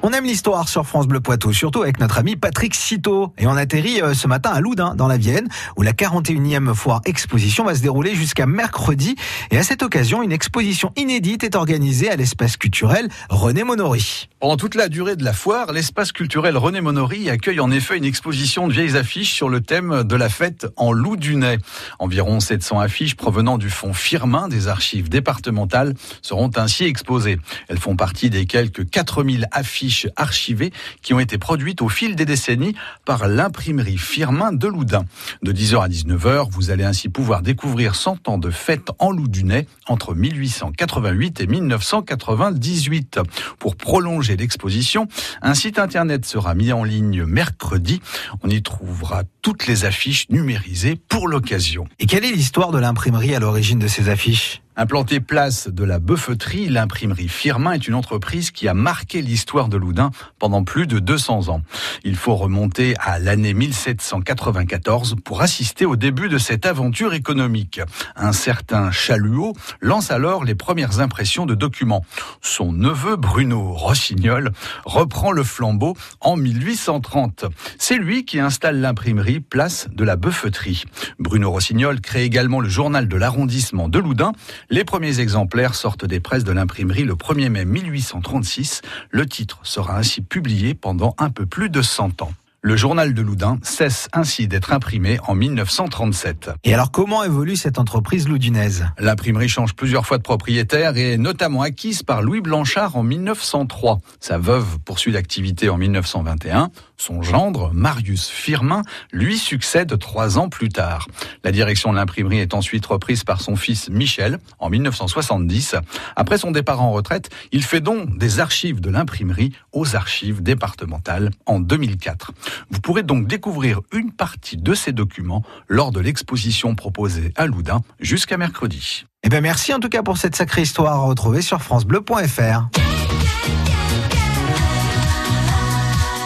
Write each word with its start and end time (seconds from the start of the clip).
On 0.00 0.12
aime 0.12 0.26
l'histoire 0.26 0.68
sur 0.68 0.86
France 0.86 1.08
Bleu 1.08 1.18
Poitou, 1.18 1.52
surtout 1.52 1.82
avec 1.82 1.98
notre 1.98 2.18
ami 2.18 2.36
Patrick 2.36 2.72
Citeau. 2.76 3.32
Et 3.36 3.48
on 3.48 3.56
atterrit 3.56 4.00
euh, 4.00 4.14
ce 4.14 4.28
matin 4.28 4.50
à 4.50 4.60
Loudun, 4.60 4.94
dans 4.94 5.08
la 5.08 5.16
Vienne, 5.16 5.48
où 5.76 5.82
la 5.82 5.92
41e 5.92 6.72
foire 6.72 7.00
exposition 7.04 7.64
va 7.64 7.74
se 7.74 7.82
dérouler 7.82 8.14
jusqu'à 8.14 8.46
mercredi. 8.46 9.16
Et 9.50 9.58
à 9.58 9.64
cette 9.64 9.82
occasion, 9.82 10.22
une 10.22 10.30
exposition 10.30 10.92
inédite 10.94 11.42
est 11.42 11.56
organisée 11.56 12.08
à 12.10 12.14
l'espace 12.14 12.56
culturel 12.56 13.08
René 13.28 13.64
Monory. 13.64 14.28
Pendant 14.38 14.56
toute 14.56 14.76
la 14.76 14.88
durée 14.88 15.16
de 15.16 15.24
la 15.24 15.32
foire, 15.32 15.72
l'espace 15.72 16.12
culturel 16.12 16.56
René 16.56 16.80
Monory 16.80 17.28
accueille 17.28 17.58
en 17.58 17.72
effet 17.72 17.96
une 17.96 18.04
exposition 18.04 18.68
de 18.68 18.72
vieilles 18.72 18.96
affiches 18.96 19.34
sur 19.34 19.48
le 19.48 19.60
thème 19.60 20.04
de 20.04 20.14
la 20.14 20.28
fête 20.28 20.68
en 20.76 20.92
Loudunais. 20.92 21.58
Environ 21.98 22.38
700 22.38 22.78
affiches 22.78 23.16
provenant 23.16 23.58
du 23.58 23.68
fonds 23.68 23.94
Firmin 23.94 24.46
des 24.46 24.68
archives 24.68 25.08
départementales 25.08 25.94
seront 26.22 26.52
ainsi 26.54 26.84
exposées. 26.84 27.40
Elles 27.66 27.80
font 27.80 27.96
partie 27.96 28.30
des 28.30 28.46
quelques 28.46 28.88
4000 28.88 29.48
affiches 29.50 29.97
archivées 30.16 30.72
qui 31.02 31.14
ont 31.14 31.20
été 31.20 31.38
produites 31.38 31.82
au 31.82 31.88
fil 31.88 32.16
des 32.16 32.24
décennies 32.24 32.74
par 33.04 33.28
l'imprimerie 33.28 33.98
Firmin 33.98 34.52
de 34.52 34.66
Loudun. 34.66 35.04
De 35.42 35.52
10h 35.52 35.84
à 35.84 35.88
19h, 35.88 36.50
vous 36.50 36.70
allez 36.70 36.84
ainsi 36.84 37.08
pouvoir 37.08 37.42
découvrir 37.42 37.94
100 37.94 38.28
ans 38.28 38.38
de 38.38 38.50
fête 38.50 38.90
en 38.98 39.10
Loudunais 39.10 39.66
entre 39.86 40.14
1888 40.14 41.40
et 41.40 41.46
1998. 41.46 43.20
Pour 43.58 43.76
prolonger 43.76 44.36
l'exposition, 44.36 45.08
un 45.42 45.54
site 45.54 45.78
internet 45.78 46.24
sera 46.24 46.54
mis 46.54 46.72
en 46.72 46.84
ligne 46.84 47.24
mercredi. 47.24 48.00
On 48.42 48.48
y 48.48 48.62
trouvera 48.62 49.24
toutes 49.48 49.66
les 49.66 49.86
affiches 49.86 50.28
numérisées 50.28 51.00
pour 51.08 51.26
l'occasion. 51.26 51.86
Et 51.98 52.04
quelle 52.04 52.26
est 52.26 52.32
l'histoire 52.32 52.70
de 52.70 52.78
l'imprimerie 52.78 53.34
à 53.34 53.40
l'origine 53.40 53.78
de 53.78 53.88
ces 53.88 54.10
affiches? 54.10 54.60
Implantée 54.80 55.18
place 55.18 55.66
de 55.66 55.82
la 55.82 55.98
Beuffeterie, 55.98 56.68
l'imprimerie 56.68 57.26
Firmin 57.26 57.72
est 57.72 57.88
une 57.88 57.96
entreprise 57.96 58.52
qui 58.52 58.68
a 58.68 58.74
marqué 58.74 59.22
l'histoire 59.22 59.68
de 59.68 59.76
Loudun 59.76 60.12
pendant 60.38 60.62
plus 60.62 60.86
de 60.86 61.00
200 61.00 61.48
ans. 61.48 61.62
Il 62.04 62.14
faut 62.14 62.36
remonter 62.36 62.94
à 63.00 63.18
l'année 63.18 63.54
1794 63.54 65.16
pour 65.24 65.42
assister 65.42 65.84
au 65.84 65.96
début 65.96 66.28
de 66.28 66.38
cette 66.38 66.64
aventure 66.64 67.12
économique. 67.12 67.80
Un 68.14 68.30
certain 68.30 68.92
Chaluot 68.92 69.54
lance 69.80 70.12
alors 70.12 70.44
les 70.44 70.54
premières 70.54 71.00
impressions 71.00 71.44
de 71.44 71.56
documents. 71.56 72.04
Son 72.40 72.70
neveu 72.70 73.16
Bruno 73.16 73.72
Rossignol 73.72 74.52
reprend 74.84 75.32
le 75.32 75.42
flambeau 75.42 75.96
en 76.20 76.36
1830. 76.36 77.46
C'est 77.78 77.98
lui 77.98 78.24
qui 78.24 78.38
installe 78.38 78.80
l'imprimerie 78.80 79.37
place 79.40 79.88
de 79.92 80.04
la 80.04 80.16
Beuffeterie. 80.16 80.84
Bruno 81.18 81.50
Rossignol 81.50 82.00
crée 82.00 82.24
également 82.24 82.60
le 82.60 82.68
journal 82.68 83.08
de 83.08 83.16
l'arrondissement 83.16 83.88
de 83.88 83.98
Loudun 83.98 84.32
les 84.70 84.84
premiers 84.84 85.20
exemplaires 85.20 85.74
sortent 85.74 86.04
des 86.04 86.20
presses 86.20 86.44
de 86.44 86.52
l'imprimerie 86.52 87.04
le 87.04 87.14
1er 87.14 87.48
mai 87.48 87.64
1836. 87.64 88.82
Le 89.10 89.26
titre 89.26 89.60
sera 89.62 89.96
ainsi 89.96 90.20
publié 90.20 90.74
pendant 90.74 91.14
un 91.18 91.30
peu 91.30 91.46
plus 91.46 91.70
de 91.70 91.82
100 91.82 92.22
ans. 92.22 92.32
Le 92.60 92.76
journal 92.76 93.14
de 93.14 93.22
Loudun 93.22 93.60
cesse 93.62 94.08
ainsi 94.12 94.48
d'être 94.48 94.72
imprimé 94.72 95.20
en 95.28 95.36
1937. 95.36 96.50
Et 96.64 96.74
alors 96.74 96.90
comment 96.90 97.22
évolue 97.22 97.54
cette 97.54 97.78
entreprise 97.78 98.26
loudunaise 98.26 98.88
L'imprimerie 98.98 99.48
change 99.48 99.74
plusieurs 99.74 100.04
fois 100.04 100.18
de 100.18 100.24
propriétaire 100.24 100.96
et 100.96 101.12
est 101.12 101.18
notamment 101.18 101.62
acquise 101.62 102.02
par 102.02 102.20
Louis 102.20 102.40
Blanchard 102.40 102.96
en 102.96 103.04
1903. 103.04 103.98
Sa 104.18 104.38
veuve 104.38 104.80
poursuit 104.84 105.12
l'activité 105.12 105.68
en 105.68 105.78
1921. 105.78 106.70
Son 106.96 107.22
gendre, 107.22 107.70
Marius 107.72 108.26
Firmin, 108.28 108.82
lui 109.12 109.38
succède 109.38 109.96
trois 110.00 110.36
ans 110.36 110.48
plus 110.48 110.68
tard. 110.68 111.06
La 111.44 111.52
direction 111.52 111.92
de 111.92 111.96
l'imprimerie 111.96 112.40
est 112.40 112.54
ensuite 112.54 112.84
reprise 112.86 113.22
par 113.22 113.40
son 113.40 113.54
fils 113.54 113.88
Michel 113.88 114.40
en 114.58 114.68
1970. 114.68 115.76
Après 116.16 116.38
son 116.38 116.50
départ 116.50 116.82
en 116.82 116.90
retraite, 116.90 117.30
il 117.52 117.62
fait 117.62 117.80
don 117.80 118.04
des 118.04 118.40
archives 118.40 118.80
de 118.80 118.90
l'imprimerie 118.90 119.52
aux 119.72 119.94
archives 119.94 120.42
départementales 120.42 121.30
en 121.46 121.60
2004. 121.60 122.32
Vous 122.70 122.80
pourrez 122.80 123.02
donc 123.02 123.26
découvrir 123.26 123.80
une 123.92 124.12
partie 124.12 124.56
de 124.56 124.74
ces 124.74 124.92
documents 124.92 125.42
lors 125.68 125.92
de 125.92 126.00
l'exposition 126.00 126.74
proposée 126.74 127.32
à 127.36 127.46
Loudun 127.46 127.82
jusqu'à 128.00 128.36
mercredi. 128.36 129.06
Eh 129.22 129.28
bien 129.28 129.40
merci 129.40 129.74
en 129.74 129.80
tout 129.80 129.88
cas 129.88 130.02
pour 130.02 130.18
cette 130.18 130.36
sacrée 130.36 130.62
histoire 130.62 130.94
à 130.94 131.06
retrouver 131.06 131.42
sur 131.42 131.60
francebleu.fr. 131.62 132.68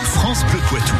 France 0.05 0.44
Bleu 0.47 0.61
Poitou. 0.69 0.94